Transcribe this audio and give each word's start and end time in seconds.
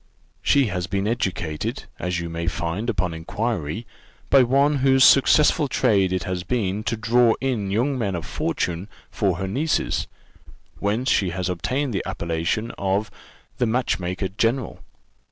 She 0.41 0.65
has 0.65 0.87
been 0.87 1.07
educated, 1.07 1.83
as 1.99 2.19
you 2.19 2.27
may 2.27 2.47
find 2.47 2.89
upon 2.89 3.13
inquiry, 3.13 3.85
by 4.31 4.41
one, 4.41 4.77
whose 4.77 5.03
successful 5.03 5.67
trade 5.67 6.11
it 6.11 6.23
has 6.23 6.41
been 6.41 6.83
to 6.85 6.97
draw 6.97 7.35
in 7.39 7.69
young 7.69 7.99
men 7.99 8.15
of 8.15 8.25
fortune 8.25 8.87
for 9.11 9.37
her 9.37 9.47
nieces, 9.47 10.07
whence 10.79 11.07
she 11.11 11.29
has 11.29 11.49
obtained 11.49 11.93
the 11.93 12.01
appellation 12.07 12.71
of 12.79 13.11
the 13.59 13.67
match 13.67 13.99
maker 13.99 14.27
general. 14.29 14.79